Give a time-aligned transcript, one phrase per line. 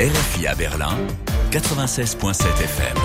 [0.00, 0.96] RFI à Berlin,
[1.50, 2.96] 96.7 FM.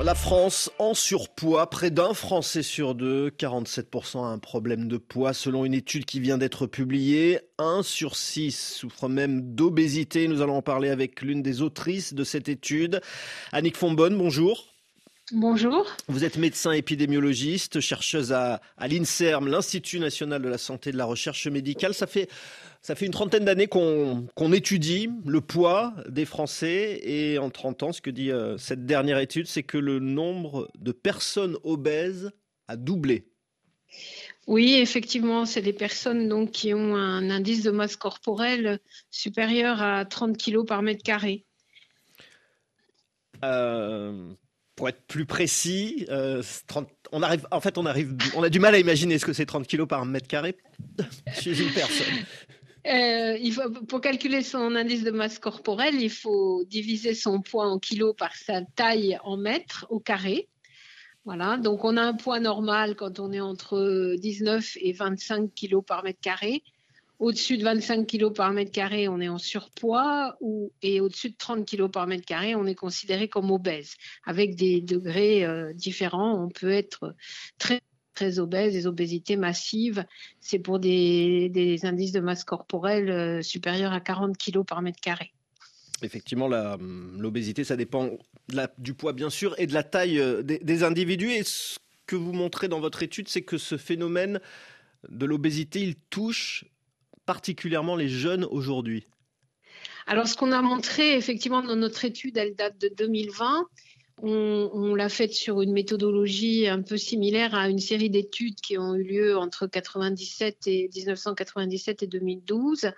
[0.00, 5.32] La France en surpoids, près d'un Français sur deux, 47% a un problème de poids
[5.32, 7.40] selon une étude qui vient d'être publiée.
[7.58, 10.28] Un sur six souffre même d'obésité.
[10.28, 13.00] Nous allons en parler avec l'une des autrices de cette étude,
[13.50, 14.16] Annick Fonbonne.
[14.16, 14.69] Bonjour.
[15.32, 15.86] Bonjour.
[16.08, 20.98] Vous êtes médecin épidémiologiste, chercheuse à, à l'INSERM, l'Institut national de la santé et de
[20.98, 21.94] la recherche médicale.
[21.94, 22.28] Ça fait,
[22.82, 27.92] ça fait une trentaine d'années qu'on étudie le poids des Français et en 30 ans,
[27.92, 32.32] ce que dit euh, cette dernière étude, c'est que le nombre de personnes obèses
[32.66, 33.28] a doublé.
[34.48, 40.04] Oui, effectivement, c'est des personnes donc, qui ont un indice de masse corporelle supérieur à
[40.04, 41.44] 30 kg par mètre carré.
[43.44, 44.34] Euh,
[44.80, 46.42] pour être plus précis, euh,
[47.12, 49.44] on arrive, en fait, on arrive, on a du mal à imaginer ce que c'est
[49.44, 50.56] 30 kg par mètre carré
[51.38, 52.14] chez une personne.
[52.86, 57.66] Euh, il faut, pour calculer son indice de masse corporelle, il faut diviser son poids
[57.66, 60.48] en kilos par sa taille en mètres au carré.
[61.26, 65.84] Voilà, donc on a un poids normal quand on est entre 19 et 25 kilos
[65.86, 66.62] par mètre carré.
[67.20, 70.38] Au-dessus de 25 kg par mètre carré, on est en surpoids
[70.80, 73.96] et au-dessus de 30 kg par mètre carré, on est considéré comme obèse.
[74.24, 77.14] Avec des degrés euh, différents, on peut être
[77.58, 77.82] très
[78.14, 80.04] très obèse, des obésités massives.
[80.40, 85.30] C'est pour des, indices de masse corporelle euh, supérieurs à 40 kg par mètre carré.
[86.02, 88.10] Effectivement, l'obésité, ça dépend
[88.78, 91.32] du poids, bien sûr, et de la taille euh, des individus.
[91.32, 94.40] Et ce que vous montrez dans votre étude, c'est que ce phénomène
[95.10, 96.64] de l'obésité, il touche
[97.30, 99.06] particulièrement les jeunes aujourd'hui
[100.08, 103.66] Alors, ce qu'on a montré effectivement dans notre étude, elle date de 2020.
[104.22, 108.96] On, l'a faite sur une méthodologie un peu similaire à une série d'études qui ont
[108.96, 112.90] eu lieu entre 97 et 1997 et 2012.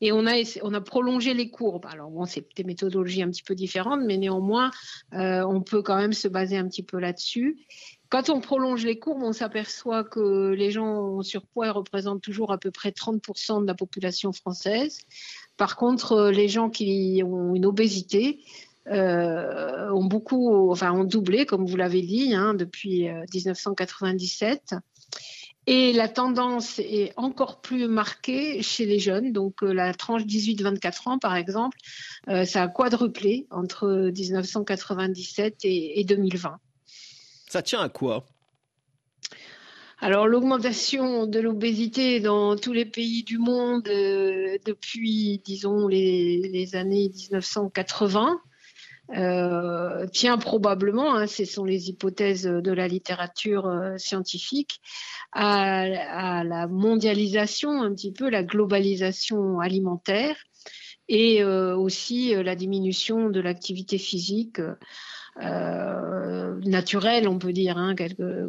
[0.00, 1.86] Et on a, on a prolongé les courbes.
[1.86, 4.70] Alors bon, c'est des méthodologies un petit peu différentes, mais néanmoins,
[5.14, 7.58] euh, on peut quand même se baser un petit peu là-dessus.
[8.14, 12.58] Quand on prolonge les courbes, on s'aperçoit que les gens en surpoids représentent toujours à
[12.58, 15.00] peu près 30% de la population française.
[15.56, 18.38] Par contre, euh, les gens qui ont une obésité
[18.86, 24.74] euh, ont beaucoup, enfin, ont doublé, comme vous l'avez dit, hein, depuis 1997.
[24.74, 24.78] Euh,
[25.66, 29.32] Et la tendance est encore plus marquée chez les jeunes.
[29.32, 31.78] Donc, la tranche 18-24 ans, par exemple,
[32.28, 36.60] ça a quadruplé entre 1997 et 2020.
[37.48, 38.26] Ça tient à quoi?
[40.00, 47.08] Alors l'augmentation de l'obésité dans tous les pays du monde euh, depuis, disons, les, années
[47.08, 48.38] 1980
[49.16, 54.82] euh, tient probablement, hein, ce sont les hypothèses de la littérature euh, scientifique,
[55.32, 60.36] à, la mondialisation, un petit peu la globalisation alimentaire
[61.08, 64.60] et aussi la diminution de l'activité physique
[65.42, 67.78] euh, naturel, on peut dire.
[67.78, 67.94] Hein,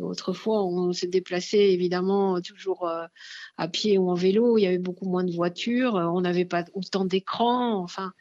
[0.01, 3.05] autrefois, on s'est déplacé évidemment toujours euh,
[3.57, 4.57] à pied ou en vélo.
[4.57, 5.95] Il y avait beaucoup moins de voitures.
[5.95, 7.81] On n'avait pas autant d'écrans.
[7.81, 8.11] Enfin,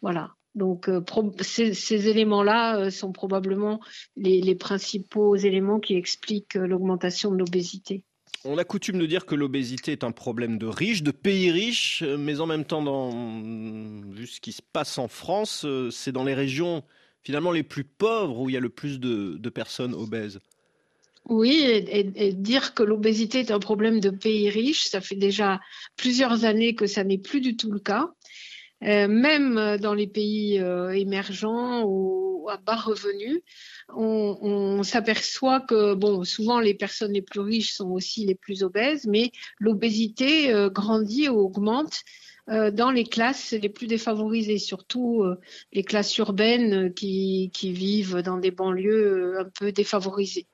[0.00, 0.30] voilà.
[0.54, 1.02] Donc, euh,
[1.40, 3.80] ces, éléments-là sont probablement
[4.16, 8.04] les, principaux éléments qui expliquent l'augmentation de l'obésité.
[8.44, 12.02] On a coutume de dire que l'obésité est un problème de riches, de pays riches,
[12.02, 12.82] mais en même temps,
[14.10, 16.82] vu ce qui se passe en France, c'est dans les régions
[17.22, 20.40] finalement les plus pauvres où il y a le plus de, personnes obèses.
[21.26, 25.60] Oui, et, dire que l'obésité est un problème de pays riches, ça fait déjà
[25.96, 28.08] plusieurs années que ça n'est plus du tout le cas.
[28.82, 33.40] Euh, même dans les pays euh, émergents ou à bas revenus,
[33.94, 39.06] on, s'aperçoit que bon, souvent les personnes les plus riches sont aussi les plus obèses,
[39.06, 45.38] mais l'obésité euh, grandit ou augmente euh, dans les classes les plus défavorisées, surtout euh,
[45.72, 50.48] les classes urbaines qui, vivent dans des banlieues euh, un peu défavorisées.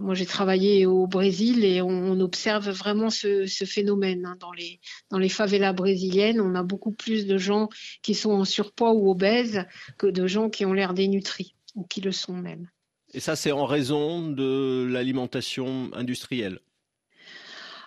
[0.00, 4.24] moi, j'ai travaillé au Brésil et on, observe vraiment ce, phénomène.
[4.26, 4.36] Hein.
[4.40, 7.68] Dans, les, dans les favelas brésiliennes, on a beaucoup plus de gens
[8.02, 9.64] qui sont en surpoids ou obèses
[9.98, 12.68] que de gens qui ont l'air dénutris, ou qui le sont même.
[13.14, 16.60] Et ça, c'est en raison de l'alimentation industrielle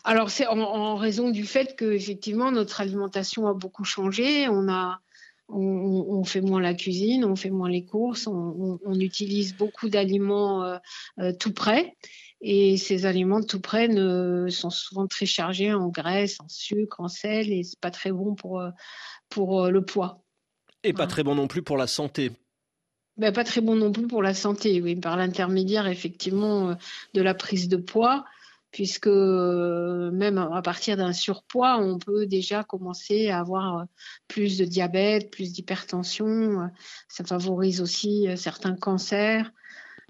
[0.06, 4.48] alors c'est en, raison du fait que effectivement notre alimentation a beaucoup changé.
[4.48, 5.02] On a
[5.48, 10.78] on, fait moins la cuisine, on fait moins les courses, on, utilise beaucoup d'aliments euh,
[11.20, 11.96] euh, tout près.
[12.42, 17.08] Et ces aliments tout près ne, sont souvent très chargés en graisse, en sucre, en
[17.08, 18.72] sel, et c'est pas très bon pour, euh,
[19.30, 20.24] pour le poids.
[20.84, 22.32] Et pas très bon non plus pour la santé.
[23.18, 26.76] Ben, pas très bon non plus pour la santé, oui, par l'intermédiaire effectivement
[27.14, 28.26] de la prise de poids
[28.76, 33.86] puisque même à partir d'un surpoids, on peut déjà commencer à avoir
[34.28, 36.70] plus de diabète, plus d'hypertension.
[37.08, 39.50] Ça favorise aussi certains cancers.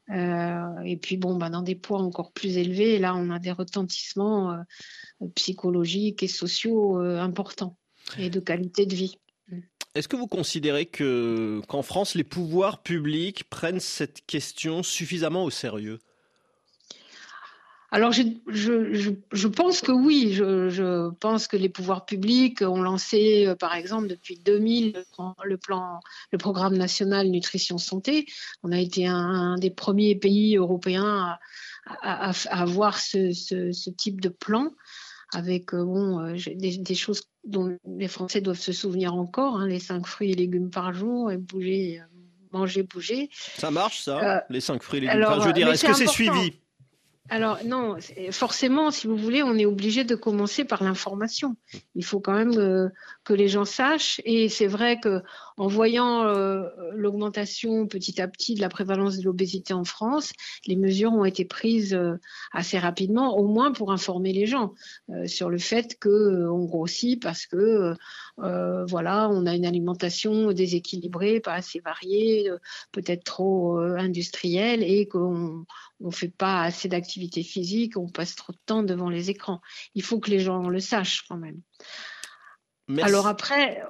[0.09, 4.57] et puis bon, bah, dans des poids encore plus élevés, là, on a des retentissements
[5.35, 7.77] psychologiques et sociaux importants
[8.17, 9.19] et de qualité de vie.
[9.93, 15.51] Est-ce que vous considérez que qu'en France, les pouvoirs publics prennent cette question suffisamment au
[15.51, 15.99] sérieux?
[17.95, 20.33] Alors, je, je, je, pense que oui.
[20.33, 25.05] Je, pense que les pouvoirs publics ont lancé, euh, par exemple, depuis 2000,
[25.45, 26.01] le, plan,
[26.33, 28.25] le programme national nutrition santé.
[28.63, 31.37] On a été un, des premiers pays européens
[32.01, 34.73] à, avoir ce, ce, type de plan
[35.31, 39.79] avec euh, bon, euh, des, choses dont les Français doivent se souvenir encore, hein, les
[39.79, 42.01] cinq fruits et légumes par jour et bouger,
[42.51, 43.29] manger, bouger.
[43.31, 45.43] Ça marche ça, les cinq fruits et légumes par jour.
[45.43, 46.59] Je veux dire, est-ce que c'est suivi?
[47.27, 47.97] Alors non,
[48.29, 51.55] forcément, si vous voulez, on est obligé de commencer par l'information.
[51.95, 52.89] Il faut quand même euh,
[53.23, 54.21] que les gens sachent.
[54.25, 55.23] Et c'est vrai que
[55.57, 60.33] en voyant euh, l'augmentation petit à petit de la prévalence de l'obésité en France,
[60.67, 62.13] les mesures ont été prises euh,
[62.51, 64.73] assez rapidement, au moins pour informer les gens
[65.25, 67.95] sur le fait que on grossit parce que
[68.37, 72.49] voilà, on a une alimentation déséquilibrée, pas assez variée,
[72.91, 75.65] peut-être trop industrielle, et qu'on
[76.01, 79.61] on fait pas assez d'activité physique, on passe trop de temps devant les écrans.
[79.93, 81.61] Il faut que les gens le sachent quand même.
[83.01, 83.81] Alors après,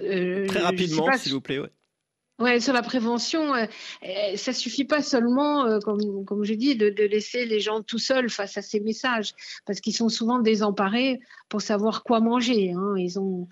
[0.00, 1.60] euh, très rapidement, s'il vous plaît.
[2.40, 2.60] Ouais.
[2.60, 3.66] sur la prévention, euh,
[4.04, 8.28] euh, ça suffit pas seulement, comme, comme j'ai dit, de, laisser les gens tout seuls
[8.28, 9.34] face à ces messages,
[9.66, 12.72] parce qu'ils sont souvent désemparés pour savoir quoi manger.
[12.72, 12.94] Hein.
[12.96, 13.48] Ils ont,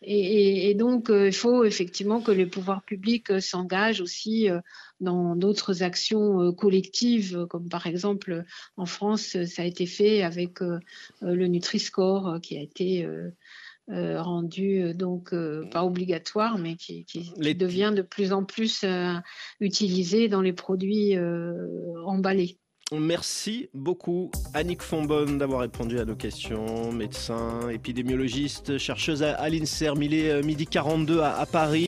[0.00, 4.48] et, donc, il faut effectivement que les pouvoirs publics s'engagent aussi
[5.00, 8.44] dans d'autres actions collectives, comme par exemple
[8.76, 10.60] en France, ça a été fait avec
[11.20, 13.08] le Nutri-Score qui a été
[13.90, 17.06] euh, rendu euh, donc euh, pas obligatoire, mais qui,
[17.38, 18.84] devient de plus en plus
[19.60, 21.16] utilisé dans les produits
[22.04, 22.58] emballés.
[22.92, 30.02] Merci beaucoup Annick Fonbonne d'avoir répondu à nos questions, médecin, épidémiologiste, chercheuse à, l'INSERM.
[30.02, 31.76] Il est midi 42 à Paris.